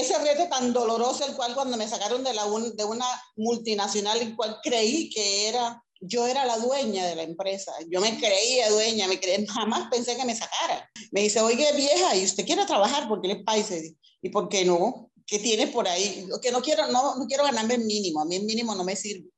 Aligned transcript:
ese 0.00 0.18
reto 0.18 0.48
tan 0.48 0.72
doloroso, 0.72 1.24
el 1.26 1.34
cual 1.34 1.54
cuando 1.54 1.76
me 1.76 1.88
sacaron 1.88 2.24
de, 2.24 2.34
la 2.34 2.44
de 2.44 2.84
una 2.84 3.06
multinacional, 3.36 4.20
el 4.20 4.36
cual 4.36 4.58
creí 4.62 5.10
que 5.10 5.48
era, 5.48 5.82
yo 6.00 6.26
era 6.26 6.44
la 6.44 6.58
dueña 6.58 7.06
de 7.06 7.16
la 7.16 7.22
empresa, 7.22 7.72
yo 7.90 8.00
me 8.00 8.18
creía 8.18 8.70
dueña, 8.70 9.08
me 9.08 9.20
creía, 9.20 9.46
jamás 9.52 9.88
pensé 9.90 10.16
que 10.16 10.24
me 10.24 10.34
sacara. 10.34 10.88
Me 11.12 11.22
dice, 11.22 11.40
oye 11.40 11.66
vieja, 11.76 12.16
¿y 12.16 12.24
usted 12.24 12.44
quiere 12.44 12.66
trabajar? 12.66 13.08
Porque 13.08 13.30
él 13.30 13.44
es. 13.46 13.94
¿Y 14.22 14.28
por 14.30 14.48
qué 14.48 14.64
no? 14.64 15.10
¿Qué 15.26 15.38
tiene 15.38 15.66
por 15.68 15.88
ahí? 15.88 16.26
Que 16.42 16.50
no 16.50 16.60
quiero, 16.60 16.86
no, 16.88 17.16
no 17.16 17.26
quiero 17.26 17.44
ganarme 17.44 17.74
el 17.74 17.84
mínimo, 17.84 18.20
a 18.20 18.24
mí 18.24 18.36
el 18.36 18.44
mínimo 18.44 18.74
no 18.74 18.84
me 18.84 18.96
sirve. 18.96 19.28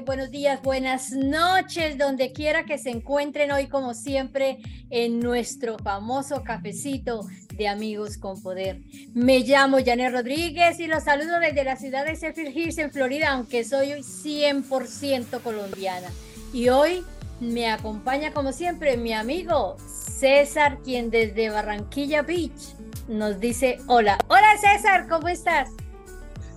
Tardes, 0.00 0.04
buenos 0.04 0.30
días, 0.30 0.62
buenas 0.62 1.12
noches, 1.12 1.98
donde 1.98 2.32
quiera 2.32 2.64
que 2.64 2.78
se 2.78 2.90
encuentren 2.90 3.50
hoy, 3.52 3.66
como 3.68 3.94
siempre, 3.94 4.58
en 4.90 5.20
nuestro 5.20 5.78
famoso 5.78 6.42
cafecito 6.42 7.26
de 7.54 7.68
Amigos 7.68 8.16
con 8.16 8.40
Poder. 8.42 8.80
Me 9.14 9.40
llamo 9.40 9.78
Janet 9.84 10.12
Rodríguez 10.12 10.80
y 10.80 10.86
los 10.86 11.04
saludo 11.04 11.38
desde 11.40 11.64
la 11.64 11.76
ciudad 11.76 12.04
de 12.04 12.14
Sheffield 12.14 12.56
Hills, 12.56 12.78
en 12.78 12.90
Florida, 12.90 13.30
aunque 13.30 13.64
soy 13.64 13.88
100% 13.88 15.40
colombiana. 15.42 16.08
Y 16.52 16.68
hoy 16.68 17.04
me 17.40 17.70
acompaña, 17.70 18.32
como 18.32 18.52
siempre, 18.52 18.96
mi 18.96 19.12
amigo 19.12 19.76
César, 19.86 20.78
quien 20.84 21.10
desde 21.10 21.50
Barranquilla 21.50 22.22
Beach 22.22 22.74
nos 23.08 23.40
dice 23.40 23.78
hola. 23.86 24.18
Hola 24.28 24.56
César, 24.60 25.08
¿cómo 25.08 25.28
estás? 25.28 25.70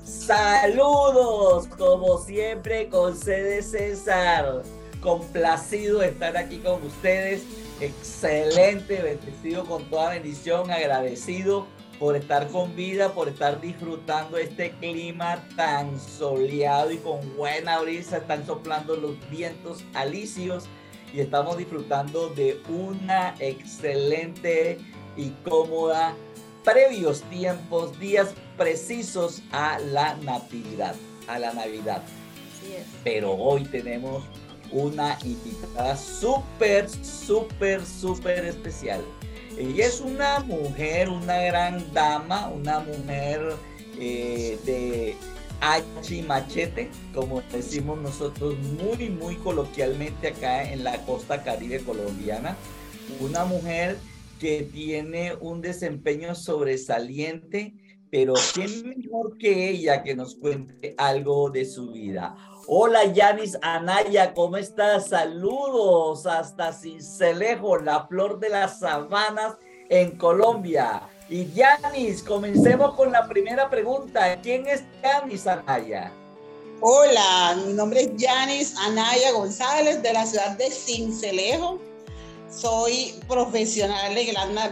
Saludos, 0.03 1.67
como 1.77 2.17
siempre, 2.17 2.89
con 2.89 3.15
sede 3.15 3.61
César. 3.61 4.63
Complacido 4.99 5.99
de 5.99 6.09
estar 6.09 6.35
aquí 6.35 6.57
con 6.57 6.83
ustedes. 6.83 7.43
Excelente, 7.79 9.01
bendecido 9.01 9.63
con 9.65 9.89
toda 9.89 10.09
bendición, 10.09 10.69
agradecido 10.71 11.67
por 11.99 12.17
estar 12.17 12.49
con 12.49 12.75
vida, 12.75 13.13
por 13.13 13.29
estar 13.29 13.61
disfrutando 13.61 14.37
este 14.37 14.71
clima 14.71 15.41
tan 15.55 15.97
soleado 15.97 16.91
y 16.91 16.97
con 16.97 17.37
buena 17.37 17.79
brisa. 17.79 18.17
Están 18.17 18.45
soplando 18.45 18.97
los 18.97 19.17
vientos 19.29 19.85
alicios 19.93 20.65
y 21.13 21.21
estamos 21.21 21.57
disfrutando 21.57 22.27
de 22.27 22.61
una 22.67 23.35
excelente 23.39 24.79
y 25.15 25.29
cómoda 25.47 26.13
previos 26.63 27.21
tiempos, 27.23 27.99
días 27.99 28.29
precisos 28.57 29.41
a 29.51 29.79
la 29.79 30.15
Natividad, 30.17 30.95
a 31.27 31.39
la 31.39 31.53
Navidad. 31.53 32.01
Pero 33.03 33.33
hoy 33.33 33.65
tenemos 33.65 34.23
una 34.71 35.17
invitada 35.23 35.97
súper, 35.97 36.89
súper, 36.89 37.85
súper 37.85 38.45
especial. 38.45 39.01
Ella 39.57 39.85
es 39.85 40.01
una 40.01 40.39
mujer, 40.39 41.09
una 41.09 41.37
gran 41.39 41.93
dama, 41.93 42.49
una 42.49 42.79
mujer 42.79 43.55
eh, 43.99 44.57
de 44.65 45.15
hachi 45.61 46.23
machete, 46.23 46.89
como 47.13 47.41
decimos 47.51 47.99
nosotros 47.99 48.55
muy, 48.57 49.09
muy 49.09 49.35
coloquialmente 49.35 50.29
acá 50.29 50.63
en 50.63 50.83
la 50.83 50.97
costa 51.05 51.43
caribe 51.43 51.79
colombiana. 51.79 52.57
Una 53.19 53.45
mujer 53.45 53.97
que 54.39 54.63
tiene 54.63 55.35
un 55.39 55.61
desempeño 55.61 56.35
sobresaliente, 56.35 57.73
pero 58.09 58.33
¿quién 58.53 58.87
mejor 58.87 59.37
que 59.37 59.69
ella 59.69 60.03
que 60.03 60.15
nos 60.15 60.35
cuente 60.35 60.93
algo 60.97 61.49
de 61.49 61.65
su 61.65 61.91
vida? 61.91 62.35
Hola 62.67 63.05
Yanis 63.05 63.57
Anaya, 63.61 64.33
¿cómo 64.33 64.57
estás? 64.57 65.09
Saludos 65.09 66.25
hasta 66.25 66.71
Cincelejo, 66.71 67.77
la 67.77 68.07
flor 68.07 68.39
de 68.39 68.49
las 68.49 68.79
sabanas 68.79 69.55
en 69.89 70.11
Colombia. 70.17 71.01
Y 71.29 71.51
Yanis, 71.53 72.21
comencemos 72.21 72.95
con 72.95 73.11
la 73.11 73.27
primera 73.27 73.69
pregunta. 73.69 74.39
¿Quién 74.41 74.67
es 74.67 74.83
Yanis 75.01 75.47
Anaya? 75.47 76.11
Hola, 76.81 77.57
mi 77.65 77.73
nombre 77.73 78.01
es 78.01 78.15
Yanis 78.15 78.75
Anaya 78.77 79.31
González 79.31 80.03
de 80.03 80.13
la 80.13 80.25
ciudad 80.25 80.57
de 80.57 80.69
Cincelejo 80.69 81.79
soy 82.55 83.15
profesional 83.27 84.13
de 84.15 84.33
la, 84.33 84.69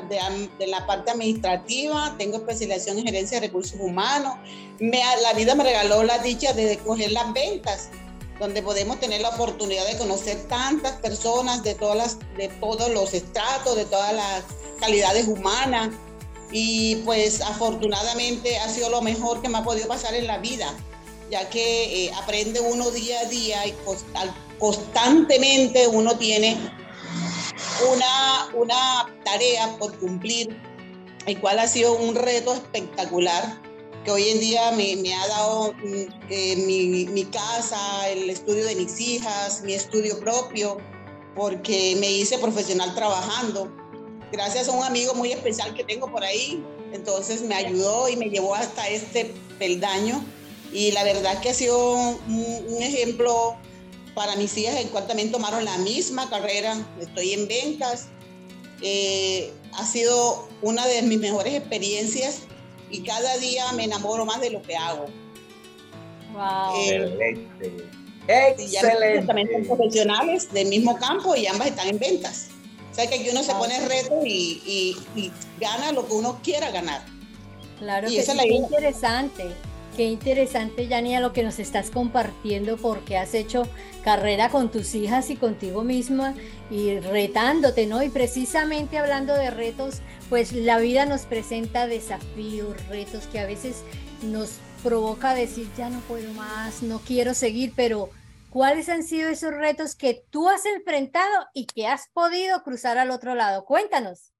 de, 0.60 0.68
la 0.68 0.86
parte 0.86 1.12
administrativa, 1.12 2.16
tengo 2.18 2.38
especialización 2.38 3.00
en 3.00 3.06
gerencia 3.06 3.40
de 3.40 3.48
recursos 3.48 3.80
humanos. 3.80 4.36
Me, 4.80 5.02
la 5.22 5.34
vida 5.34 5.56
me 5.56 5.64
regaló 5.64 6.04
la 6.04 6.20
dicha 6.20 6.54
de 6.54 6.78
coger 6.80 7.12
las 7.12 7.34
ventas, 7.34 7.90
donde 8.40 8.62
podemos 8.62 9.00
tener 9.00 9.22
la 9.22 9.30
oportunidad 9.30 9.86
de 9.88 9.98
conocer 9.98 10.42
tantas 10.48 10.94
personas 10.94 11.64
de, 11.64 11.76
todas 11.76 11.98
las, 11.98 12.18
de 12.38 12.48
todos 12.48 12.90
los 12.92 13.14
estratos, 13.14 13.76
de 13.76 13.86
todas 13.86 14.14
las 14.14 14.44
calidades 14.80 15.28
humanas. 15.28 15.90
Y 16.52 16.98
pues 16.98 17.42
afortunadamente 17.42 18.60
ha 18.60 18.68
sido 18.68 18.90
lo 18.90 19.02
mejor 19.02 19.42
que 19.42 19.50
me 19.50 19.60
ha 19.60 19.64
podido 19.64 19.88
pasar 19.88 20.14
en 20.16 20.28
la 20.28 20.38
vida, 20.38 20.74
ya 21.32 21.50
que 21.50 22.06
eh, 22.06 22.12
aprende 22.22 22.60
uno 22.60 22.92
día 22.92 23.22
a 23.22 23.26
día 23.26 23.66
y 23.66 23.74
constantemente 24.60 25.88
uno 25.88 26.18
tiene 26.18 26.58
una, 27.84 28.50
una 28.54 29.14
tarea 29.24 29.76
por 29.78 29.98
cumplir, 30.00 30.56
el 31.26 31.40
cual 31.40 31.60
ha 31.60 31.68
sido 31.68 31.94
un 31.94 32.16
reto 32.16 32.54
espectacular 32.54 33.62
que 34.04 34.12
hoy 34.12 34.30
en 34.30 34.40
día 34.40 34.72
me, 34.72 34.96
me 34.98 35.14
ha 35.14 35.28
dado 35.28 35.74
mm, 35.74 36.06
eh, 36.30 36.56
mi, 36.58 37.06
mi, 37.06 37.26
casa, 37.26 38.10
el 38.10 38.30
estudio 38.30 38.66
de 38.66 38.76
mis 38.76 39.00
hijas, 39.00 39.62
mi 39.62 39.74
estudio 39.74 40.20
propio, 40.20 40.78
porque 41.36 41.96
me 42.00 42.10
hice 42.10 42.38
profesional 42.40 42.96
trabajando. 42.96 43.72
Gracias 44.32 44.68
a 44.68 44.72
un 44.72 44.84
amigo 44.84 45.14
muy 45.14 45.32
especial 45.32 45.74
que 45.76 45.84
tengo 45.84 46.12
por 46.12 46.24
ahí, 46.24 46.64
entonces 46.94 47.42
me 47.42 47.56
ayudó 47.56 48.10
y 48.10 48.16
me 48.16 48.30
llevó 48.30 48.56
hasta 48.56 48.88
este 48.88 49.34
peldaño. 49.60 50.24
Y 50.74 50.92
la 50.92 51.04
verdad 51.04 51.40
que 51.42 51.50
ha 51.50 51.54
sido 51.54 51.94
un, 51.94 52.66
un 52.68 52.82
ejemplo 52.82 53.58
para 54.14 54.36
mis 54.36 54.58
hijas, 54.58 54.76
también 55.08 55.32
tomaron 55.32 55.66
la 55.66 55.78
misma 55.80 56.30
carrera, 56.30 56.78
estoy 57.00 57.34
en 57.34 57.48
ventas. 57.48 58.08
Eh, 58.82 59.52
ha 59.74 59.86
sido 59.86 60.50
una 60.62 60.86
de 60.88 61.02
mis 61.04 61.20
mejores 61.20 61.54
experiencias 61.54 62.40
y 62.90 63.04
cada 63.04 63.38
día 63.38 63.72
me 63.74 63.86
enamoro 63.86 64.26
más 64.26 64.42
de 64.42 64.50
lo 64.50 64.62
que 64.62 64.76
hago. 64.76 65.06
Wow. 66.34 66.76
Eh, 66.78 67.48
Excelente. 68.28 69.26
También 69.26 69.50
son 69.52 69.78
profesionales 69.78 70.52
del 70.52 70.68
mismo 70.68 70.98
campo 70.98 71.36
y 71.36 71.48
ambas 71.48 71.70
están 71.70 71.88
en 71.88 72.00
ventas. 72.00 72.50
O 72.92 72.94
sea 72.94 73.08
que 73.08 73.16
aquí 73.16 73.30
uno 73.30 73.42
se 73.44 73.54
pone 73.54 73.80
reto 73.88 74.22
y, 74.26 74.98
y, 75.16 75.32
gana 75.60 75.92
lo 75.94 76.08
que 76.08 76.14
uno 76.14 76.40
quiera 76.44 76.72
ganar. 76.72 77.02
Claro 77.80 78.10
que 78.10 78.20
es 78.20 78.30
interesante. 78.30 79.56
Qué 79.96 80.04
interesante, 80.06 80.88
Yania, 80.88 81.20
lo 81.20 81.34
que 81.34 81.44
nos 81.44 81.60
estás 81.60 81.92
compartiendo 81.92 82.78
porque 82.78 83.18
has 83.18 83.34
hecho 83.34 83.68
carrera 84.06 84.48
con 84.50 84.72
tus 84.72 84.96
hijas 84.96 85.30
y 85.30 85.36
contigo 85.36 85.84
misma 85.84 86.34
y 86.70 86.98
retándote, 87.00 87.88
¿no? 87.88 88.02
Y 88.02 88.08
precisamente 88.08 88.98
hablando 88.98 89.34
de 89.34 89.52
retos, 89.52 90.02
pues 90.30 90.54
la 90.54 90.80
vida 90.80 91.06
nos 91.06 91.24
presenta 91.24 91.88
desafíos, 91.88 92.76
retos 92.88 93.28
que 93.28 93.42
a 93.42 93.46
veces 93.46 93.84
nos 94.24 94.60
provoca 94.82 95.34
decir, 95.34 95.68
ya 95.78 95.90
no 95.90 96.00
puedo 96.02 96.32
más, 96.34 96.84
no 96.84 97.00
quiero 97.00 97.34
seguir, 97.34 97.74
pero 97.76 98.10
¿cuáles 98.50 98.88
han 98.88 99.04
sido 99.04 99.30
esos 99.30 99.52
retos 99.52 99.96
que 99.96 100.24
tú 100.30 100.48
has 100.48 100.66
enfrentado 100.66 101.48
y 101.54 101.66
que 101.66 101.88
has 101.88 102.08
podido 102.14 102.64
cruzar 102.64 102.98
al 102.98 103.12
otro 103.12 103.36
lado? 103.36 103.66
Cuéntanos 103.66 104.32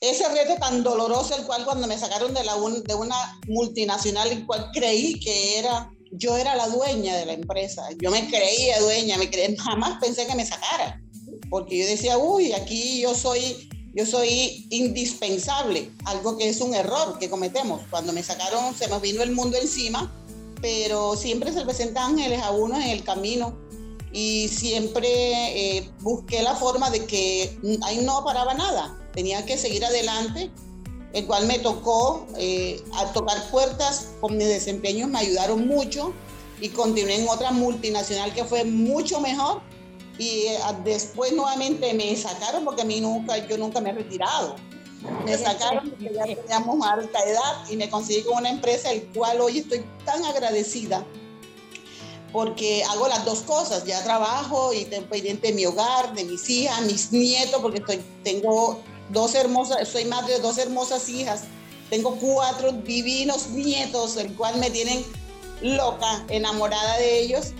ese 0.00 0.26
reto 0.30 0.56
tan 0.56 0.82
doloroso, 0.82 1.36
el 1.36 1.44
cual 1.44 1.64
cuando 1.64 1.86
me 1.86 1.98
sacaron 1.98 2.32
de, 2.32 2.94
una 2.94 3.38
multinacional, 3.46 4.28
el 4.28 4.46
cual 4.46 4.70
creí 4.72 5.20
que 5.20 5.58
era, 5.58 5.92
yo 6.12 6.38
era 6.38 6.56
la 6.56 6.68
dueña 6.68 7.16
de 7.16 7.26
la 7.26 7.34
empresa. 7.34 7.86
Yo 8.00 8.10
me 8.10 8.26
creía 8.28 8.80
dueña, 8.80 9.18
me 9.18 9.28
creía, 9.30 9.54
jamás 9.62 9.98
pensé 10.00 10.26
que 10.26 10.34
me 10.34 10.46
sacara, 10.46 11.02
porque 11.50 11.78
yo 11.78 11.86
decía, 11.86 12.16
uy, 12.16 12.52
aquí 12.52 13.02
yo 13.02 13.14
soy, 13.14 13.68
yo 13.94 14.06
soy 14.06 14.66
indispensable, 14.70 15.90
algo 16.06 16.38
que 16.38 16.48
es 16.48 16.62
un 16.62 16.74
error 16.74 17.18
que 17.18 17.28
cometemos. 17.28 17.82
Cuando 17.90 18.14
me 18.14 18.22
sacaron, 18.22 18.74
se 18.74 18.88
me 18.88 18.98
vino 19.00 19.22
el 19.22 19.32
mundo 19.32 19.58
encima, 19.58 20.10
pero 20.62 21.14
siempre 21.14 21.52
se 21.52 21.62
presentan 21.62 22.12
ángeles 22.12 22.40
a 22.40 22.52
uno 22.52 22.76
en 22.76 22.88
el 22.88 23.04
camino 23.04 23.54
y 24.12 24.48
siempre 24.48 25.08
eh, 25.76 25.90
busqué 26.00 26.42
la 26.42 26.54
forma 26.54 26.90
de 26.90 27.04
que 27.04 27.58
ahí 27.82 27.98
no 27.98 28.24
paraba 28.24 28.54
nada, 28.54 28.99
tenía 29.12 29.44
que 29.44 29.56
seguir 29.56 29.84
adelante, 29.84 30.50
el 31.12 31.26
cual 31.26 31.46
me 31.46 31.58
tocó 31.58 32.26
eh, 32.36 32.82
a 32.94 33.12
tocar 33.12 33.50
puertas 33.50 34.12
con 34.20 34.36
mis 34.36 34.46
desempeños, 34.46 35.08
me 35.08 35.18
ayudaron 35.18 35.66
mucho 35.66 36.12
y 36.60 36.68
continué 36.68 37.20
en 37.20 37.28
otra 37.28 37.50
multinacional 37.50 38.32
que 38.32 38.44
fue 38.44 38.64
mucho 38.64 39.20
mejor 39.20 39.62
y 40.18 40.46
eh, 40.46 40.58
después 40.84 41.32
nuevamente 41.32 41.92
me 41.94 42.14
sacaron 42.16 42.64
porque 42.64 42.82
a 42.82 42.84
mí 42.84 43.00
nunca, 43.00 43.38
yo 43.48 43.56
nunca 43.56 43.80
me 43.80 43.90
he 43.90 43.94
retirado. 43.94 44.56
Me 45.24 45.36
sacaron 45.38 45.90
porque 45.90 46.12
ya 46.14 46.24
teníamos 46.24 46.86
alta 46.86 47.18
edad 47.24 47.70
y 47.70 47.76
me 47.76 47.88
conseguí 47.88 48.22
con 48.22 48.38
una 48.38 48.50
empresa 48.50 48.92
el 48.92 49.06
cual 49.14 49.40
hoy 49.40 49.60
estoy 49.60 49.82
tan 50.04 50.22
agradecida 50.24 51.04
porque 52.32 52.84
hago 52.84 53.08
las 53.08 53.24
dos 53.24 53.40
cosas, 53.40 53.84
ya 53.84 54.02
trabajo 54.04 54.72
y 54.72 54.84
tengo 54.84 55.08
pendiente 55.08 55.48
de 55.48 55.54
mi 55.54 55.66
hogar, 55.66 56.14
de 56.14 56.24
mis 56.24 56.48
hijas, 56.48 56.82
mis 56.82 57.12
nietos, 57.12 57.60
porque 57.60 57.78
estoy, 57.78 58.00
tengo 58.22 58.80
dos 59.12 59.34
hermosas, 59.34 59.88
soy 59.88 60.04
madre 60.04 60.34
de 60.34 60.40
dos 60.40 60.58
hermosas 60.58 61.08
hijas, 61.08 61.42
tengo 61.88 62.16
cuatro 62.16 62.72
divinos 62.72 63.48
nietos, 63.48 64.16
el 64.16 64.34
cual 64.34 64.58
me 64.58 64.70
tienen 64.70 65.04
loca, 65.60 66.24
enamorada 66.28 66.98
de 66.98 67.20
ellos. 67.20 67.52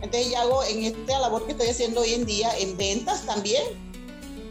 Entonces 0.00 0.30
ya 0.30 0.42
hago 0.42 0.62
en 0.64 0.84
esta 0.84 1.18
labor 1.18 1.46
que 1.46 1.52
estoy 1.52 1.68
haciendo 1.68 2.00
hoy 2.00 2.14
en 2.14 2.24
día, 2.24 2.50
en 2.58 2.76
ventas 2.76 3.24
también. 3.26 3.62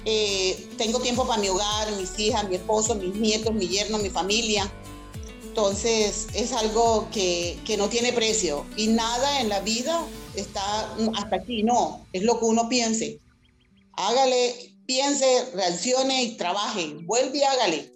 Eh, 0.05 0.67
tengo 0.77 0.99
tiempo 0.99 1.25
para 1.25 1.41
mi 1.41 1.49
hogar, 1.49 1.91
mis 1.93 2.17
hijas, 2.19 2.47
mi 2.49 2.55
esposo, 2.55 2.95
mis 2.95 3.15
nietos, 3.15 3.53
mi 3.53 3.67
yerno, 3.67 3.97
mi 3.97 4.09
familia. 4.09 4.71
Entonces 5.43 6.27
es 6.33 6.51
algo 6.51 7.07
que, 7.11 7.59
que 7.65 7.77
no 7.77 7.87
tiene 7.87 8.11
precio 8.11 8.65
y 8.75 8.87
nada 8.87 9.39
en 9.39 9.49
la 9.49 9.59
vida 9.59 10.03
está 10.35 10.95
hasta 11.15 11.35
aquí, 11.35 11.63
no, 11.63 12.05
es 12.11 12.23
lo 12.23 12.39
que 12.39 12.45
uno 12.45 12.67
piense. 12.69 13.19
Hágale, 13.93 14.72
piense, 14.85 15.51
reaccione 15.53 16.23
y 16.23 16.37
trabaje, 16.37 16.95
vuelve 17.03 17.39
y 17.39 17.43
hágale, 17.43 17.91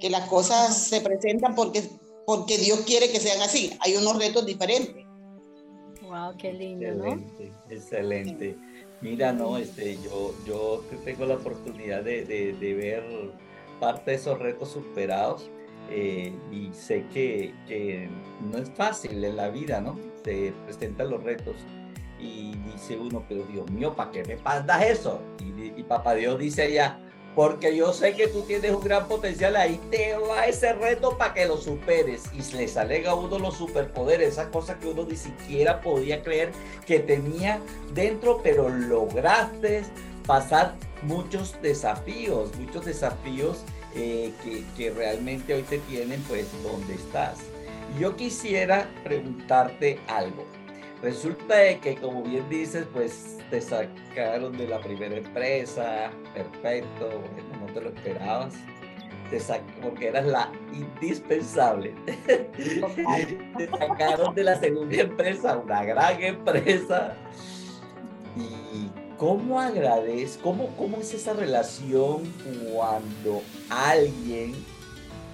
que 0.00 0.10
las 0.10 0.28
cosas 0.28 0.76
se 0.76 1.00
presentan 1.00 1.54
porque, 1.54 1.82
porque 2.26 2.58
Dios 2.58 2.80
quiere 2.80 3.10
que 3.10 3.20
sean 3.20 3.40
así, 3.42 3.76
hay 3.80 3.96
unos 3.96 4.18
retos 4.18 4.46
diferentes. 4.46 5.04
Wow, 6.02 6.36
qué 6.36 6.52
lindo, 6.52 6.86
excelente, 6.86 7.52
¿no? 7.68 7.74
Excelente. 7.74 8.56
Mira, 9.00 9.32
no, 9.32 9.56
este, 9.56 9.98
yo, 10.02 10.34
yo 10.46 10.84
tengo 11.04 11.26
la 11.26 11.34
oportunidad 11.34 12.04
de, 12.04 12.24
de, 12.24 12.52
de 12.52 12.74
ver 12.74 13.32
parte 13.80 14.12
de 14.12 14.16
esos 14.16 14.38
retos 14.38 14.70
superados 14.70 15.50
eh, 15.90 16.32
y 16.52 16.72
sé 16.72 17.04
que, 17.12 17.52
que, 17.66 18.08
no 18.50 18.58
es 18.58 18.70
fácil 18.70 19.24
en 19.24 19.36
la 19.36 19.50
vida, 19.50 19.80
¿no? 19.80 19.98
Se 20.24 20.52
presentan 20.64 21.10
los 21.10 21.22
retos 21.22 21.56
y 22.22 22.54
dice 22.72 22.96
uno, 22.96 23.24
pero 23.28 23.44
Dios 23.44 23.68
mío, 23.70 23.94
¿para 23.94 24.10
qué 24.10 24.24
me 24.24 24.36
mandas 24.36 24.82
eso? 24.82 25.20
Y, 25.40 25.82
papá 25.82 26.14
Dios 26.14 26.38
dice 26.38 26.62
allá, 26.62 26.98
porque 27.34 27.76
yo 27.76 27.92
sé 27.92 28.14
que 28.14 28.28
tú 28.28 28.42
tienes 28.42 28.70
un 28.70 28.82
gran 28.82 29.08
potencial, 29.08 29.56
ahí 29.56 29.80
te 29.90 30.16
va 30.16 30.46
ese 30.46 30.72
reto 30.74 31.18
para 31.18 31.34
que 31.34 31.46
lo 31.46 31.56
superes. 31.56 32.24
Y 32.32 32.56
le 32.56 32.68
salen 32.68 33.06
a 33.06 33.14
uno 33.14 33.38
los 33.38 33.56
superpoderes, 33.56 34.34
esas 34.34 34.46
cosas 34.48 34.76
que 34.76 34.88
uno 34.88 35.04
ni 35.04 35.16
siquiera 35.16 35.80
podía 35.80 36.22
creer 36.22 36.52
que 36.86 37.00
tenía 37.00 37.60
dentro, 37.94 38.40
pero 38.42 38.68
lograste 38.68 39.82
pasar 40.26 40.76
muchos 41.02 41.60
desafíos, 41.62 42.54
muchos 42.56 42.84
desafíos 42.84 43.64
eh, 43.94 44.32
que, 44.76 44.90
realmente 44.90 45.54
hoy 45.54 45.62
te 45.62 45.78
tienen 45.78 46.22
pues 46.28 46.46
donde 46.62 46.94
estás. 46.94 47.38
Yo 47.98 48.16
quisiera 48.16 48.88
preguntarte 49.04 49.98
algo. 50.06 50.46
Resulta 51.02 51.56
de 51.56 51.80
que 51.80 51.96
como 51.96 52.22
bien 52.22 52.48
dices 52.48 52.86
pues 52.92 53.38
te 53.50 53.60
sacaron 53.60 54.56
de 54.56 54.68
la 54.68 54.80
primera 54.80 55.16
empresa, 55.16 56.10
perfecto, 56.32 57.10
no 57.60 57.66
te 57.72 57.80
lo 57.80 57.90
esperabas. 57.90 58.54
Te 59.30 59.40
porque 59.80 60.08
eras 60.08 60.26
la 60.26 60.52
indispensable. 60.72 61.94
te 63.56 63.70
sacaron 63.70 64.34
de 64.34 64.44
la 64.44 64.60
segunda 64.60 64.96
empresa, 64.96 65.56
una 65.56 65.84
gran 65.84 66.22
empresa. 66.22 67.16
Y 68.36 68.90
¿Cómo 69.22 69.60
agradezco? 69.60 70.42
Cómo, 70.42 70.76
¿Cómo 70.76 70.96
es 70.96 71.14
esa 71.14 71.32
relación 71.32 72.24
cuando 72.74 73.40
alguien 73.70 74.52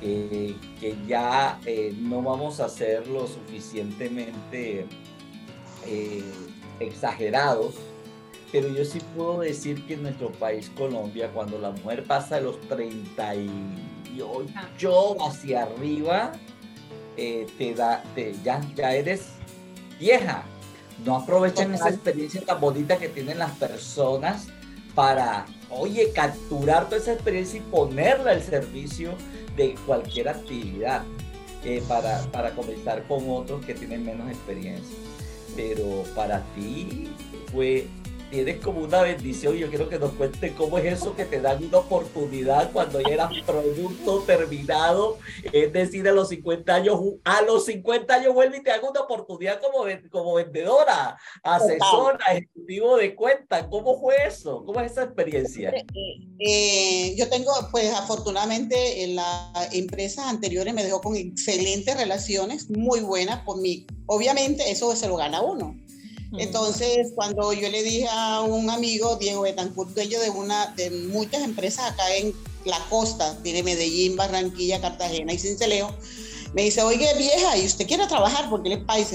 eh, 0.02 0.54
que 0.78 0.94
ya 1.06 1.58
eh, 1.64 1.94
no 1.98 2.20
vamos 2.20 2.60
a 2.60 2.68
ser 2.68 3.06
lo 3.08 3.26
suficientemente 3.26 4.84
eh, 5.86 6.24
exagerados, 6.80 7.74
pero 8.50 8.68
yo 8.68 8.84
sí 8.84 8.98
puedo 9.16 9.38
decir 9.40 9.86
que 9.86 9.94
en 9.94 10.02
nuestro 10.04 10.32
país, 10.32 10.70
Colombia, 10.76 11.30
cuando 11.32 11.58
la 11.58 11.70
mujer 11.70 12.04
pasa 12.04 12.36
de 12.36 12.42
los 12.42 12.60
38 12.62 15.16
hacia 15.20 15.62
arriba, 15.64 16.32
te 17.16 17.74
da, 17.76 18.02
te, 18.14 18.34
ya, 18.44 18.60
ya 18.76 18.94
eres 18.94 19.30
vieja 19.98 20.44
no 21.04 21.16
aprovechan 21.16 21.74
esa 21.74 21.90
experiencia 21.90 22.44
tan 22.44 22.60
bonita 22.60 22.98
que 22.98 23.08
tienen 23.08 23.38
las 23.38 23.52
personas 23.52 24.48
para, 24.94 25.46
oye, 25.70 26.10
capturar 26.12 26.86
toda 26.86 26.96
esa 26.96 27.12
experiencia 27.12 27.60
y 27.60 27.62
ponerla 27.62 28.32
al 28.32 28.42
servicio 28.42 29.12
de 29.56 29.76
cualquier 29.86 30.28
actividad 30.28 31.04
eh, 31.64 31.82
para, 31.86 32.20
para 32.32 32.50
comenzar 32.50 33.06
con 33.06 33.30
otros 33.30 33.64
que 33.64 33.74
tienen 33.74 34.04
menos 34.04 34.28
experiencia. 34.28 34.96
Pero 35.58 36.04
para 36.14 36.40
ti 36.54 37.08
fue 37.50 37.88
tienes 38.30 38.60
como 38.62 38.80
una 38.80 39.02
bendición. 39.02 39.54
Yo 39.56 39.68
quiero 39.68 39.88
que 39.88 39.98
nos 39.98 40.12
cuente 40.12 40.54
cómo 40.54 40.78
es 40.78 41.00
eso 41.00 41.14
que 41.16 41.24
te 41.24 41.40
dan 41.40 41.62
una 41.64 41.78
oportunidad 41.78 42.72
cuando 42.72 43.00
ya 43.00 43.14
eras 43.14 43.32
producto 43.46 44.22
terminado. 44.22 45.18
Es 45.52 45.72
decir, 45.72 46.08
a 46.08 46.12
los 46.12 46.28
50 46.28 46.74
años, 46.74 47.00
a 47.24 47.42
los 47.42 47.64
50 47.66 48.14
años 48.14 48.34
vuelve 48.34 48.58
y 48.58 48.62
te 48.62 48.70
hago 48.70 48.90
una 48.90 49.00
oportunidad 49.00 49.60
como, 49.60 49.84
como 50.10 50.34
vendedora, 50.34 51.18
asesora, 51.42 52.24
ejecutivo 52.32 52.96
de 52.96 53.14
cuenta. 53.14 53.68
¿Cómo 53.68 54.00
fue 54.00 54.14
eso? 54.26 54.64
¿Cómo 54.64 54.80
es 54.80 54.92
esa 54.92 55.04
experiencia? 55.04 55.70
Eh, 55.70 55.86
eh, 56.38 57.14
yo 57.16 57.28
tengo, 57.28 57.52
pues 57.70 57.92
afortunadamente, 57.94 59.04
en 59.04 59.16
las 59.16 59.72
empresas 59.72 60.26
anteriores 60.26 60.74
me 60.74 60.84
dejó 60.84 61.00
con 61.00 61.16
excelentes 61.16 61.96
relaciones, 61.96 62.70
muy 62.70 63.00
buenas 63.00 63.42
por 63.44 63.60
mí. 63.60 63.86
Obviamente 64.06 64.70
eso 64.70 64.94
se 64.94 65.08
lo 65.08 65.16
gana 65.16 65.40
uno 65.40 65.76
entonces, 66.36 67.12
cuando 67.14 67.52
yo 67.52 67.70
le 67.70 67.82
dije 67.82 68.06
a 68.10 68.42
un 68.42 68.68
amigo, 68.68 69.16
Diego 69.16 69.42
Betancourt, 69.42 69.94
dueño 69.94 70.20
de, 70.20 70.30
una, 70.30 70.66
de 70.76 70.90
muchas 70.90 71.42
empresas 71.42 71.92
acá 71.92 72.14
en 72.16 72.34
la 72.64 72.78
costa, 72.90 73.36
tiene 73.42 73.62
Medellín, 73.62 74.16
Barranquilla, 74.16 74.80
Cartagena 74.80 75.32
y 75.32 75.38
Cincelejo, 75.38 75.94
me 76.52 76.64
dice, 76.64 76.82
oye 76.82 77.06
vieja, 77.16 77.56
¿y 77.56 77.66
usted 77.66 77.86
quiere 77.86 78.06
trabajar? 78.06 78.50
Porque 78.50 78.72
él 78.72 78.78
es 78.78 78.84
país. 78.84 79.08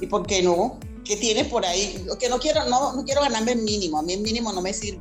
¿Y 0.00 0.06
por 0.06 0.26
qué 0.26 0.42
no? 0.42 0.78
¿Qué 1.04 1.16
tiene 1.16 1.44
por 1.44 1.66
ahí? 1.66 2.06
Que 2.18 2.28
no 2.28 2.38
quiero, 2.38 2.64
no, 2.68 2.94
no 2.94 3.04
quiero 3.04 3.20
ganarme 3.20 3.52
el 3.52 3.62
mínimo, 3.62 3.98
a 3.98 4.02
mí 4.02 4.14
el 4.14 4.20
mínimo 4.20 4.52
no 4.52 4.62
me 4.62 4.72
sirve. 4.72 5.00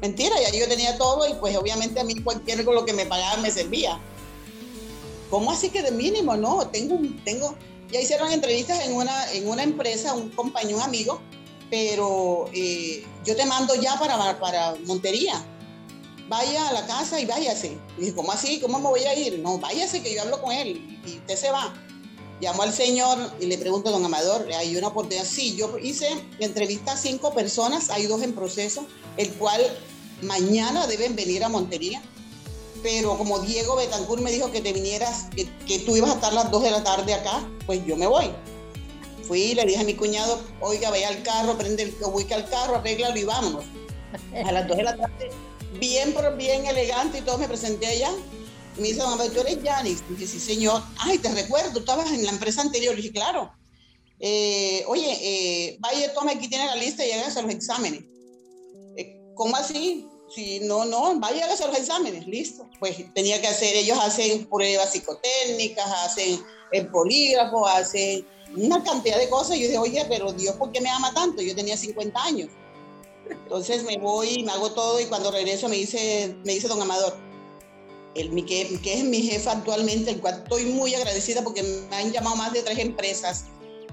Mentira, 0.00 0.34
ya 0.40 0.50
yo 0.50 0.68
tenía 0.68 0.98
todo 0.98 1.28
y 1.28 1.34
pues 1.34 1.56
obviamente 1.56 2.00
a 2.00 2.04
mí 2.04 2.16
cualquier 2.16 2.64
con 2.64 2.74
lo 2.74 2.84
que 2.84 2.92
me 2.92 3.06
pagaban 3.06 3.40
me 3.40 3.50
servía. 3.50 4.00
¿Cómo 5.30 5.50
así 5.50 5.70
que 5.70 5.82
de 5.82 5.92
mínimo? 5.92 6.36
No, 6.36 6.66
tengo, 6.68 6.98
tengo, 7.24 7.54
ya 7.94 8.00
hicieron 8.00 8.32
entrevistas 8.32 8.84
en 8.84 8.92
una, 8.92 9.32
en 9.32 9.48
una 9.48 9.62
empresa, 9.62 10.14
un 10.14 10.28
compañero, 10.30 10.78
un 10.78 10.82
amigo, 10.82 11.20
pero 11.70 12.50
eh, 12.52 13.06
yo 13.24 13.36
te 13.36 13.46
mando 13.46 13.72
ya 13.76 13.96
para, 14.00 14.40
para 14.40 14.74
Montería. 14.84 15.40
Vaya 16.28 16.70
a 16.70 16.72
la 16.72 16.84
casa 16.88 17.20
y 17.20 17.24
váyase. 17.24 17.78
Y 17.96 18.00
dije, 18.00 18.14
¿cómo 18.16 18.32
así? 18.32 18.58
¿Cómo 18.58 18.80
me 18.80 18.88
voy 18.88 19.04
a 19.04 19.14
ir? 19.14 19.38
No, 19.38 19.58
váyase 19.58 20.02
que 20.02 20.12
yo 20.12 20.22
hablo 20.22 20.42
con 20.42 20.50
él 20.50 21.00
y 21.06 21.18
usted 21.18 21.36
se 21.36 21.52
va. 21.52 21.72
Llamo 22.40 22.64
al 22.64 22.72
señor 22.72 23.16
y 23.40 23.46
le 23.46 23.58
pregunto, 23.58 23.92
don 23.92 24.04
Amador, 24.04 24.50
¿hay 24.52 24.76
una 24.76 24.88
oportunidad? 24.88 25.24
Sí, 25.24 25.54
yo 25.54 25.78
hice 25.78 26.08
entrevista 26.40 26.94
a 26.94 26.96
cinco 26.96 27.32
personas, 27.32 27.90
hay 27.90 28.08
dos 28.08 28.22
en 28.22 28.32
proceso, 28.32 28.88
el 29.16 29.30
cual 29.34 29.60
mañana 30.20 30.88
deben 30.88 31.14
venir 31.14 31.44
a 31.44 31.48
Montería 31.48 32.02
pero 32.84 33.16
como 33.16 33.38
Diego 33.38 33.76
Betancourt 33.76 34.22
me 34.22 34.30
dijo 34.30 34.52
que 34.52 34.60
te 34.60 34.74
vinieras, 34.74 35.28
que, 35.66 35.78
tú 35.80 35.96
ibas 35.96 36.10
a 36.10 36.14
estar 36.16 36.34
las 36.34 36.50
2 36.50 36.64
de 36.64 36.70
la 36.70 36.84
tarde 36.84 37.14
acá, 37.14 37.42
pues 37.64 37.80
yo 37.86 37.96
me 37.96 38.06
voy. 38.06 38.30
Fui 39.26 39.54
le 39.54 39.64
dije 39.64 39.80
a 39.80 39.84
mi 39.84 39.94
cuñado, 39.94 40.38
oiga, 40.60 40.90
vaya 40.90 41.08
al 41.08 41.22
carro, 41.22 41.56
prende 41.56 41.84
el 41.84 41.94
ubica 42.04 42.34
al 42.34 42.46
carro, 42.46 42.76
arréglalo 42.76 43.18
y 43.18 43.24
vámonos. 43.24 43.64
A 44.44 44.52
las 44.52 44.68
2 44.68 44.76
de 44.76 44.82
la 44.82 44.96
tarde, 44.98 45.30
bien, 45.80 46.14
bien 46.36 46.66
elegante 46.66 47.18
y 47.18 47.20
todo, 47.22 47.38
me 47.38 47.48
presenté 47.48 47.86
allá. 47.86 48.10
Me 48.76 48.88
dice, 48.88 48.98
mamá, 48.98 49.24
¿tú 49.32 49.40
eres 49.40 49.62
Yanis? 49.62 50.02
dije, 50.10 50.26
sí, 50.26 50.38
señor. 50.38 50.82
Ay, 50.98 51.16
te 51.16 51.30
recuerdo, 51.30 51.78
estabas 51.78 52.12
en 52.12 52.22
la 52.22 52.32
empresa 52.32 52.60
anterior. 52.60 52.94
Le 52.94 53.00
dije, 53.00 53.14
claro. 53.14 53.50
Eh, 54.20 54.84
oye, 54.88 55.08
eh, 55.22 55.78
vaya, 55.80 56.12
toma, 56.12 56.32
aquí 56.32 56.48
tiene 56.48 56.66
la 56.66 56.76
lista 56.76 57.06
y 57.06 57.12
hágase 57.12 57.40
los 57.40 57.50
exámenes. 57.50 58.02
Eh, 58.98 59.22
¿Cómo 59.34 59.56
así? 59.56 60.06
Si 60.34 60.60
no, 60.60 60.84
no, 60.84 61.18
vaya 61.20 61.46
a 61.46 61.52
hacer 61.52 61.68
los 61.68 61.78
exámenes, 61.78 62.26
listo. 62.26 62.68
Pues 62.80 62.96
tenía 63.14 63.40
que 63.40 63.46
hacer, 63.46 63.76
ellos 63.76 63.98
hacen 64.00 64.46
pruebas 64.46 64.92
psicotécnicas, 64.92 65.86
hacen 66.04 66.40
el 66.72 66.88
polígrafo, 66.88 67.66
hacen 67.66 68.26
una 68.56 68.82
cantidad 68.82 69.18
de 69.18 69.28
cosas. 69.28 69.56
Y 69.56 69.62
yo 69.62 69.66
dije, 69.68 69.78
oye, 69.78 70.04
pero 70.08 70.32
Dios, 70.32 70.56
¿por 70.56 70.72
qué 70.72 70.80
me 70.80 70.90
ama 70.90 71.14
tanto? 71.14 71.40
Yo 71.40 71.54
tenía 71.54 71.76
50 71.76 72.22
años. 72.22 72.50
Entonces 73.30 73.84
me 73.84 73.96
voy, 73.96 74.42
me 74.42 74.52
hago 74.52 74.72
todo 74.72 75.00
y 75.00 75.06
cuando 75.06 75.30
regreso 75.30 75.68
me 75.68 75.76
dice, 75.76 76.36
me 76.44 76.54
dice 76.54 76.68
don 76.68 76.82
Amador, 76.82 77.16
el, 78.14 78.44
que, 78.44 78.78
que 78.82 78.94
es 78.94 79.04
mi 79.04 79.22
jefe 79.22 79.48
actualmente, 79.48 80.10
el 80.10 80.20
cual 80.20 80.42
estoy 80.42 80.66
muy 80.66 80.94
agradecida 80.94 81.42
porque 81.42 81.62
me 81.62 81.96
han 81.96 82.12
llamado 82.12 82.36
más 82.36 82.52
de 82.52 82.62
tres 82.62 82.78
empresas 82.78 83.46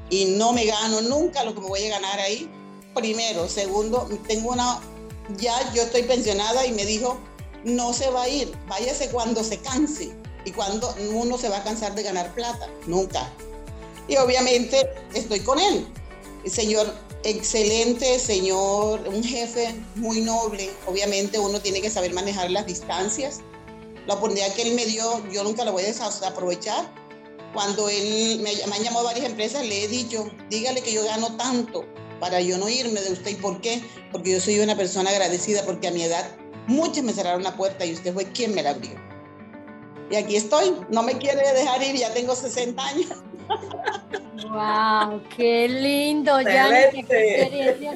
y 0.10 0.26
no 0.26 0.52
me 0.54 0.66
gano 0.66 1.02
nunca 1.02 1.44
lo 1.44 1.56
que 1.56 1.62
me 1.62 1.68
voy 1.68 1.86
a 1.86 1.90
ganar 1.90 2.20
ahí. 2.20 2.50
Primero, 2.94 3.48
segundo, 3.48 4.10
tengo 4.28 4.52
una, 4.52 4.82
ya 5.38 5.74
yo 5.74 5.84
estoy 5.84 6.04
pensionada 6.04 6.66
y 6.66 6.72
me 6.72 6.86
dijo, 6.86 7.18
no 7.64 7.94
se 7.94 8.10
va 8.10 8.24
a 8.24 8.30
ir, 8.30 8.52
váyase 8.68 9.10
cuando 9.10 9.44
se 9.44 9.58
canse 9.60 10.12
y 10.46 10.52
cuando 10.52 10.94
uno 11.14 11.38
se 11.38 11.50
va 11.50 11.58
a 11.58 11.64
cansar 11.64 11.94
de 11.96 12.04
ganar 12.04 12.34
plata, 12.34 12.68
nunca. 12.88 13.30
Y 14.08 14.18
obviamente 14.18 14.90
estoy 15.14 15.40
con 15.42 15.60
él. 15.60 15.88
El 16.44 16.52
señor 16.52 16.94
excelente, 17.24 18.18
señor, 18.18 19.08
un 19.08 19.24
jefe 19.24 19.76
muy 19.96 20.22
noble. 20.22 20.72
Obviamente 20.88 21.38
uno 21.38 21.60
tiene 21.60 21.82
que 21.82 21.90
saber 21.90 22.14
manejar 22.14 22.50
las 22.50 22.66
distancias. 22.66 23.42
La 24.08 24.16
oportunidad 24.16 24.54
que 24.56 24.64
él 24.64 24.74
me 24.74 24.86
dio, 24.86 25.24
yo 25.30 25.44
nunca 25.44 25.64
la 25.64 25.72
voy 25.72 25.84
a 25.84 26.28
aprovechar. 26.28 26.92
Cuando 27.54 27.90
él 27.90 28.40
me, 28.42 28.56
me 28.68 28.76
han 28.76 28.84
llamado 28.84 29.06
varias 29.06 29.26
empresas, 29.26 29.66
le 29.66 29.84
he 29.84 29.88
dicho, 29.88 30.32
dígale 30.50 30.82
que 30.82 30.94
yo 30.94 31.04
gano 31.04 31.36
tanto 31.38 31.86
para 32.22 32.40
yo 32.40 32.58
no 32.58 32.70
irme 32.70 33.02
de 33.02 33.12
usted. 33.12 33.32
¿Y 33.32 33.36
por 33.36 33.60
qué? 33.60 33.82
Porque 34.14 34.32
yo 34.32 34.40
soy 34.40 34.60
una 34.60 34.78
persona 34.78 35.10
agradecida 35.10 35.64
porque 35.66 35.90
a 35.90 35.92
mi 35.92 36.04
edad 36.04 36.26
muchos 36.68 37.04
me 37.04 37.12
cerraron 37.12 37.44
la 37.44 37.58
puerta 37.58 37.86
y 37.86 37.92
usted 37.92 38.14
fue 38.14 38.26
quien 38.32 38.56
me 38.56 38.64
la 38.64 38.70
abrió. 38.70 38.92
Y 40.10 40.16
aquí 40.16 40.36
estoy, 40.36 40.76
no 40.90 41.04
me 41.04 41.18
quiere 41.18 41.42
dejar 41.54 41.82
ir, 41.84 41.96
ya 41.96 42.14
tengo 42.14 42.36
60 42.36 42.86
años. 42.86 43.10
¡Wow! 44.44 45.22
¡Qué 45.36 45.68
lindo, 45.68 46.38
Qué 46.44 47.00
experiencia, 47.00 47.96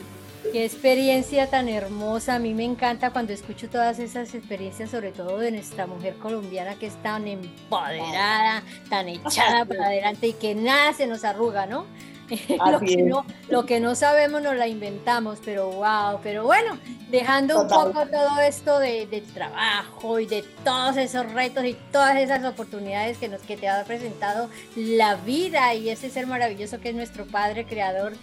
¡Qué 0.52 0.66
experiencia 0.66 1.50
tan 1.50 1.68
hermosa! 1.70 2.36
A 2.36 2.40
mí 2.40 2.54
me 2.54 2.64
encanta 2.64 3.12
cuando 3.12 3.34
escucho 3.34 3.70
todas 3.70 4.00
esas 4.00 4.34
experiencias, 4.34 4.92
sobre 4.92 5.12
todo 5.12 5.40
de 5.40 5.52
nuestra 5.52 5.88
mujer 5.88 6.16
colombiana 6.16 6.76
que 6.76 6.88
es 6.88 7.02
tan 7.04 7.28
empoderada, 7.28 8.64
tan 8.90 9.10
echada 9.10 9.66
para 9.66 9.86
adelante 9.88 10.28
y 10.28 10.34
que 10.34 10.56
nada 10.56 10.94
se 10.94 11.08
nos 11.08 11.24
arruga, 11.24 11.66
¿no? 11.66 11.86
lo, 12.72 12.80
que 12.80 12.98
no, 12.98 13.26
lo 13.50 13.66
que 13.66 13.80
no 13.80 13.96
sabemos 13.96 14.42
nos 14.42 14.56
la 14.56 14.68
inventamos, 14.68 15.40
pero 15.44 15.70
wow, 15.70 16.20
pero 16.24 16.44
bueno, 16.44 16.78
dejando 17.10 17.62
un 17.62 17.68
poco 17.68 18.06
todo 18.08 18.40
esto 18.40 18.80
de, 18.80 19.24
trabajo 19.34 20.20
y 20.20 20.26
de 20.26 20.44
todos 20.64 20.98
esos 20.98 21.32
retos 21.34 21.66
y 21.66 21.76
todas 21.92 22.18
esas 22.18 22.44
oportunidades 22.44 23.18
que, 23.18 23.28
nos, 23.28 23.42
que 23.42 23.58
te 23.58 23.68
ha 23.68 23.84
presentado 23.84 24.50
la 24.76 25.16
vida 25.16 25.74
y 25.74 25.90
ese 25.90 26.10
ser 26.10 26.28
maravilloso 26.28 26.80
que 26.80 26.90
es 26.90 26.96
nuestro 26.96 27.26
Padre 27.26 27.66
Creador. 27.66 28.14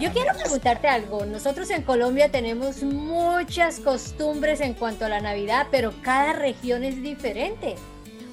Yo 0.00 0.12
quiero 0.12 0.34
preguntarte 0.34 0.88
algo. 0.88 1.24
Nosotros 1.26 1.70
en 1.70 1.82
Colombia 1.82 2.30
tenemos 2.30 2.82
muchas 2.82 3.78
costumbres 3.78 4.60
en 4.60 4.74
cuanto 4.74 5.04
a 5.04 5.08
la 5.08 5.20
Navidad, 5.20 5.68
pero 5.70 5.92
cada 6.02 6.32
región 6.32 6.82
es 6.82 7.00
diferente. 7.02 7.76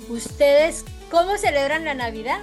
¿Ustedes 0.09 0.83
cómo 1.11 1.37
celebran 1.37 1.85
la 1.85 1.93
Navidad? 1.93 2.39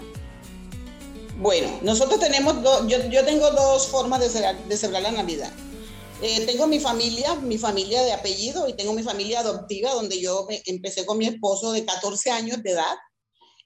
Bueno, 1.40 1.68
nosotros 1.80 2.20
tenemos, 2.20 2.54
yo, 2.87 3.25
tengo 3.25 3.50
dos 3.52 3.87
formas 3.87 4.20
de 4.20 4.28
celebrar, 4.76 5.02
la 5.02 5.11
Navidad. 5.11 5.50
Eh, 6.20 6.44
tengo 6.44 6.66
mi 6.66 6.78
familia, 6.78 7.35
mi 7.37 7.56
familia 7.56 8.02
de 8.02 8.12
apellido 8.12 8.68
y 8.68 8.75
tengo 8.75 8.92
mi 8.92 9.02
familia 9.02 9.40
adoptiva, 9.40 9.94
donde 9.94 10.20
yo 10.20 10.47
empecé 10.66 11.06
con 11.06 11.16
mi 11.16 11.26
esposo 11.26 11.73
de 11.73 11.87
14 11.87 12.30
años 12.30 12.62
de 12.62 12.73
edad. 12.73 12.94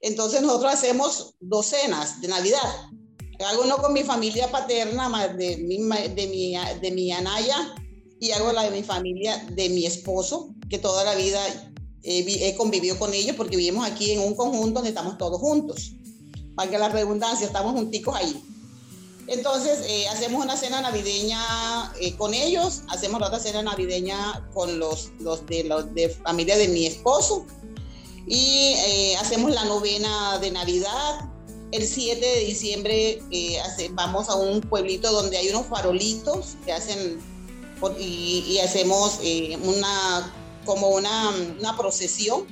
Entonces 0.00 0.40
nosotros 0.42 0.72
hacemos 0.72 1.34
dos 1.40 1.66
cenas 1.66 2.20
de 2.20 2.28
Navidad. 2.28 2.62
Hago 3.44 3.64
uno 3.64 3.78
con 3.78 3.92
mi 3.92 4.04
familia 4.04 4.52
paterna, 4.52 5.26
de 5.34 5.56
mi, 5.56 5.78
de 5.78 6.26
mi, 6.28 6.54
de 6.80 6.90
mi 6.92 7.10
anaya, 7.10 7.74
y 8.20 8.30
hago 8.30 8.52
la 8.52 8.62
de 8.62 8.70
mi 8.70 8.84
familia 8.84 9.44
de 9.50 9.68
mi 9.70 9.84
esposo, 9.84 10.54
que 10.70 10.78
toda 10.78 11.02
la 11.02 11.16
vida 11.16 11.40
he 12.04 12.54
convivido 12.54 12.96
con 13.00 13.12
ellos 13.14 13.34
porque 13.34 13.56
vivimos 13.56 13.84
aquí 13.84 14.12
en 14.12 14.20
un 14.20 14.36
conjunto 14.36 14.74
donde 14.74 14.90
estamos 14.90 15.18
todos 15.18 15.40
juntos 15.40 15.94
que 16.70 16.78
la 16.78 16.88
redundancia, 16.88 17.46
estamos 17.46 17.72
junticos 17.72 18.14
ahí. 18.16 18.42
Entonces, 19.26 19.80
eh, 19.86 20.06
hacemos 20.08 20.44
una 20.44 20.56
cena 20.56 20.80
navideña 20.82 21.40
eh, 21.98 22.14
con 22.14 22.34
ellos, 22.34 22.82
hacemos 22.88 23.22
otra 23.22 23.38
cena 23.38 23.62
navideña 23.62 24.46
con 24.52 24.78
los, 24.78 25.12
los, 25.18 25.46
de, 25.46 25.64
los 25.64 25.94
de 25.94 26.10
familia 26.10 26.56
de 26.58 26.68
mi 26.68 26.86
esposo 26.86 27.46
y 28.26 28.74
eh, 28.76 29.16
hacemos 29.16 29.50
la 29.52 29.64
novena 29.64 30.38
de 30.38 30.50
Navidad. 30.50 31.30
El 31.72 31.86
7 31.86 32.20
de 32.20 32.40
diciembre 32.40 33.22
vamos 33.92 34.28
a 34.28 34.36
un 34.36 34.60
pueblito 34.60 35.10
donde 35.10 35.38
hay 35.38 35.48
unos 35.48 35.66
farolitos 35.66 36.56
que 36.64 36.72
hacen 36.72 37.18
y, 37.98 38.44
y 38.46 38.58
hacemos 38.58 39.18
una, 39.62 40.32
como 40.64 40.90
una, 40.90 41.30
una 41.58 41.76
procesión 41.76 42.46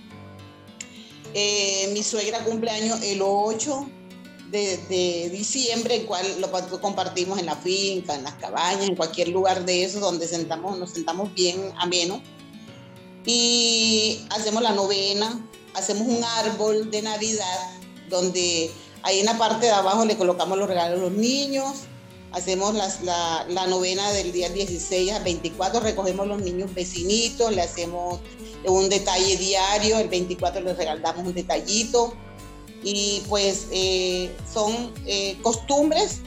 eh, 1.34 1.90
mi 1.92 2.02
suegra 2.02 2.44
cumpleaños 2.44 3.02
el 3.02 3.20
8 3.22 3.88
de, 4.50 5.30
diciembre, 5.32 5.96
el 5.96 6.06
cual 6.06 6.26
lo 6.40 6.80
compartimos 6.80 7.38
en 7.38 7.46
la 7.46 7.56
finca, 7.56 8.14
en 8.14 8.24
las 8.24 8.34
cabañas, 8.34 8.86
en 8.86 8.96
cualquier 8.96 9.28
lugar 9.28 9.64
de 9.64 9.84
esos 9.84 10.00
donde 10.00 10.28
sentamos, 10.28 10.78
nos 10.78 10.90
sentamos 10.90 11.32
bien 11.34 11.72
ameno. 11.78 12.22
Y 13.24 14.20
hacemos 14.30 14.62
la 14.62 14.72
novena, 14.72 15.48
hacemos 15.74 16.06
un 16.06 16.22
árbol 16.22 16.90
de 16.90 17.02
Navidad 17.02 17.80
donde 18.10 18.70
ahí 19.02 19.20
en 19.20 19.26
la 19.26 19.38
parte 19.38 19.66
de 19.66 19.72
abajo 19.72 20.04
le 20.04 20.16
colocamos 20.16 20.58
los 20.58 20.68
regalos 20.68 20.98
a 20.98 21.02
los 21.02 21.12
niños, 21.12 21.84
hacemos 22.32 22.74
la, 22.74 23.66
novena 23.66 24.10
del 24.12 24.32
día 24.32 24.48
16 24.48 25.12
a 25.12 25.18
24, 25.20 25.80
recogemos 25.80 26.26
los 26.26 26.40
niños 26.42 26.74
vecinitos, 26.74 27.54
le 27.54 27.62
hacemos 27.62 28.20
un 28.64 28.88
detalle 28.88 29.36
diario, 29.36 29.98
el 29.98 30.08
24 30.08 30.60
les 30.62 30.76
regalamos 30.76 31.26
un 31.26 31.34
detallito. 31.34 32.14
Y 32.84 33.22
pues 33.28 33.68
eh, 33.70 34.34
son 34.52 34.92
eh, 35.06 35.38
costumbres 35.42 36.20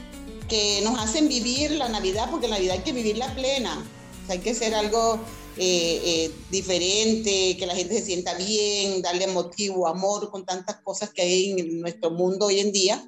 que 0.48 0.80
nos 0.84 0.98
hacen 0.98 1.28
vivir 1.28 1.72
la 1.72 1.88
Navidad, 1.88 2.30
porque 2.30 2.48
la 2.48 2.56
Navidad 2.56 2.76
hay 2.76 2.82
que 2.82 2.92
vivirla 2.92 3.34
plena, 3.34 3.84
hay 4.28 4.38
que 4.38 4.54
ser 4.54 4.74
algo 4.74 5.18
eh, 5.58 6.30
diferente, 6.50 7.58
que 7.58 7.66
la 7.66 7.74
gente 7.74 7.98
se 7.98 8.06
sienta 8.06 8.32
bien, 8.34 9.02
darle 9.02 9.26
motivo, 9.26 9.86
amor, 9.86 10.30
con 10.30 10.46
tantas 10.46 10.76
cosas 10.76 11.10
que 11.10 11.22
hay 11.22 11.50
en 11.50 11.80
nuestro 11.80 12.10
mundo 12.10 12.46
hoy 12.46 12.60
en 12.60 12.72
día 12.72 13.06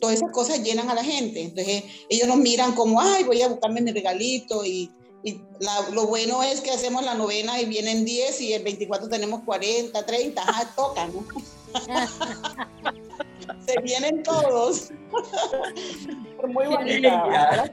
todas 0.00 0.16
esas 0.16 0.30
cosas 0.32 0.62
llenan 0.62 0.90
a 0.90 0.94
la 0.94 1.04
gente. 1.04 1.42
Entonces 1.42 1.84
ellos 2.08 2.28
nos 2.28 2.38
miran 2.38 2.74
como, 2.74 3.00
ay, 3.00 3.24
voy 3.24 3.42
a 3.42 3.48
buscarme 3.48 3.80
mi 3.80 3.92
regalito 3.92 4.64
y, 4.64 4.90
lo 5.90 6.06
bueno 6.06 6.44
es 6.44 6.60
que 6.60 6.70
hacemos 6.70 7.04
la 7.04 7.14
novena 7.14 7.60
y 7.60 7.64
vienen 7.64 8.04
10 8.04 8.40
y 8.42 8.52
el 8.52 8.62
24 8.62 9.08
tenemos 9.08 9.42
40, 9.44 10.06
30, 10.06 10.40
ajá, 10.40 10.72
toca, 10.76 11.08
¿no? 11.08 11.26
Se 13.66 13.80
vienen 13.80 14.22
todos. 14.22 14.92
Muy 16.46 16.66
bonita. 16.66 17.68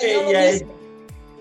Ella, 0.00 0.50
es, 0.50 0.64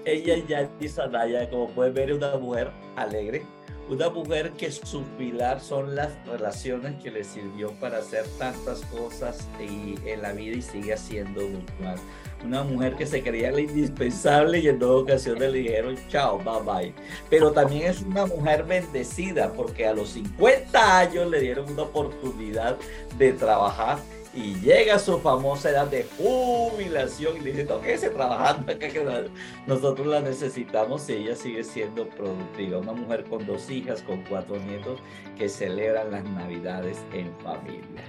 ella 0.06 0.44
ya 0.48 1.04
Anaya, 1.04 1.48
como 1.48 1.68
pueden 1.70 1.94
ver, 1.94 2.10
es 2.10 2.18
una 2.18 2.36
mujer 2.38 2.72
alegre 2.96 3.46
una 3.92 4.10
mujer 4.10 4.54
que 4.54 4.72
su 4.72 5.04
pilar 5.18 5.60
son 5.60 5.96
las 5.96 6.12
relaciones 6.26 6.96
que 7.04 7.12
le 7.12 7.26
sirvió 7.26 7.72
para 7.74 7.98
hacer 7.98 8.26
tantas 8.40 8.80
cosas 8.86 9.50
y, 9.60 9.96
en 10.08 10.22
la 10.22 10.32
vida 10.32 10.56
y 10.56 10.62
sigue 10.62 10.94
haciendo 10.94 11.42
virtual. 11.46 11.98
Una 12.46 12.64
mujer 12.64 12.96
que 12.96 13.06
se 13.06 13.22
creía 13.22 13.52
la 13.52 13.60
indispensable 13.60 14.60
y 14.60 14.70
en 14.70 14.80
dos 14.80 15.04
ocasiones 15.04 15.52
le 15.52 15.58
dijeron 15.60 15.98
chao, 16.08 16.38
bye 16.38 16.64
bye. 16.64 16.94
Pero 17.30 17.52
también 17.52 17.92
es 17.92 18.02
una 18.02 18.26
mujer 18.26 18.64
bendecida 18.64 19.52
porque 19.52 19.86
a 19.86 19.94
los 19.94 20.12
50 20.12 20.98
años 20.98 21.30
le 21.30 21.42
dieron 21.42 21.70
una 21.70 21.84
oportunidad 21.84 22.78
de 23.18 23.34
trabajar 23.34 23.98
y 24.34 24.56
llega 24.56 24.98
su 24.98 25.20
famosa 25.20 25.72
edad 25.72 25.88
de 25.88 26.08
jubilación 26.18 27.38
y 27.38 27.40
dice, 27.42 27.66
no, 27.66 27.82
quédese 27.82 28.10
trabajando, 28.10 28.66
que 28.80 29.30
nosotros 29.68 30.08
la 30.08 30.22
necesitamos 30.22 31.10
y 31.10 31.14
ella 31.14 31.36
sigue 31.36 31.64
siendo 31.64 32.08
productiva. 32.10 32.80
Una 32.80 32.94
mujer 32.94 33.26
con 33.26 33.46
dos 33.46 33.70
hijas, 33.70 34.02
con 34.02 34.24
cuatro 34.24 34.58
nietos 34.58 35.00
que 35.38 35.50
celebran 35.50 36.12
las 36.12 36.24
navidades 36.24 36.98
en 37.14 37.32
familia. 37.40 38.04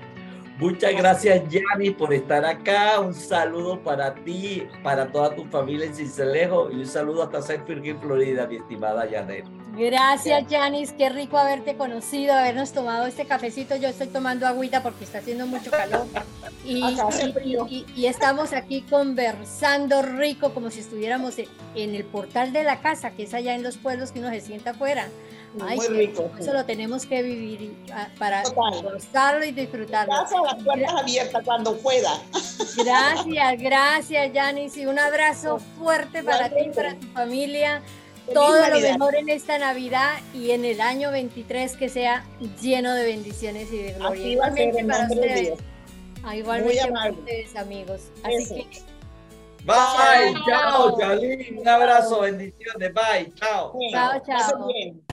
Muchas 0.58 0.92
gracias, 0.92 1.42
Yanni, 1.48 1.90
por 1.90 2.14
estar 2.14 2.44
acá. 2.44 3.00
Un 3.00 3.14
saludo 3.14 3.80
para 3.80 4.14
ti, 4.14 4.68
para 4.84 5.10
toda 5.10 5.34
tu 5.34 5.44
familia 5.46 5.86
en 5.86 5.94
Cincelejo 5.94 6.70
y 6.70 6.76
un 6.76 6.86
saludo 6.86 7.24
hasta 7.24 7.42
San 7.42 7.66
Firgin, 7.66 7.98
Florida, 8.00 8.46
mi 8.46 8.56
estimada 8.56 9.08
Janet. 9.10 9.61
Gracias, 9.76 10.44
Janis. 10.50 10.92
Qué 10.92 11.08
rico 11.08 11.38
haberte 11.38 11.76
conocido, 11.76 12.34
habernos 12.34 12.72
tomado 12.72 13.06
este 13.06 13.24
cafecito. 13.24 13.74
Yo 13.76 13.88
estoy 13.88 14.08
tomando 14.08 14.46
agüita 14.46 14.82
porque 14.82 15.04
está 15.04 15.18
haciendo 15.18 15.46
mucho 15.46 15.70
calor. 15.70 16.06
Y, 16.64 16.84
y, 17.96 18.06
estamos 18.06 18.52
aquí 18.52 18.82
conversando 18.82 20.02
rico, 20.02 20.52
como 20.52 20.70
si 20.70 20.80
estuviéramos 20.80 21.38
en 21.38 21.94
el 21.94 22.04
portal 22.04 22.52
de 22.52 22.64
la 22.64 22.80
casa, 22.80 23.10
que 23.12 23.24
es 23.24 23.34
allá 23.34 23.54
en 23.54 23.62
los 23.62 23.78
pueblos 23.78 24.12
que 24.12 24.20
uno 24.20 24.30
se 24.30 24.40
sienta 24.40 24.70
afuera. 24.70 25.08
Ay, 25.60 25.76
Muy 25.76 25.88
rico. 25.88 26.30
Eso 26.38 26.52
lo 26.52 26.64
tenemos 26.64 27.04
que 27.04 27.22
vivir 27.22 27.74
ah, 27.92 28.08
para 28.18 28.42
gozarlo 28.42 29.44
y 29.44 29.52
disfrutarlo. 29.52 30.12
Casa 30.12 30.36
las 30.40 30.62
puertas 30.62 30.94
abiertas 30.94 31.42
cuando 31.44 31.76
pueda. 31.78 32.10
Gracias, 32.76 33.60
gracias, 33.60 34.32
Yanis. 34.32 34.76
Y 34.76 34.86
un 34.86 34.98
abrazo 34.98 35.58
fuerte 35.78 36.22
para 36.22 36.48
ti 36.48 36.64
y 36.66 36.70
para 36.70 36.94
tu 36.94 37.06
familia. 37.08 37.82
Todo 38.32 38.68
lo 38.68 38.80
mejor 38.80 39.14
en 39.16 39.28
esta 39.28 39.58
Navidad 39.58 40.18
y 40.34 40.52
en 40.52 40.64
el 40.64 40.80
año 40.80 41.10
23 41.10 41.76
que 41.76 41.88
sea 41.88 42.24
lleno 42.60 42.94
de 42.94 43.04
bendiciones 43.04 43.72
y 43.72 43.78
de 43.78 43.92
gloria. 43.94 44.26
Igualmente 44.26 44.84
para 44.84 45.04
ustedes. 45.04 45.58
Ah, 46.24 46.36
igualmente 46.36 46.92
para 46.92 47.12
ustedes, 47.12 47.56
amigos. 47.56 48.10
Así 48.22 48.64
que 48.70 48.92
Bye, 49.64 50.34
chao, 50.44 50.98
chao 50.98 51.20
Un 51.20 51.68
abrazo, 51.68 52.20
bendiciones. 52.22 52.92
Bye, 52.92 53.32
chao. 53.34 53.78
Chao, 53.92 54.20
chao. 54.26 55.11